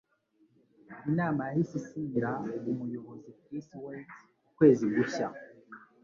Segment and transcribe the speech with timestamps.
[1.09, 2.29] Inama yahise isinyira
[2.69, 4.11] umuyobozi Chris Weitz
[4.49, 5.27] ukwezi gushya.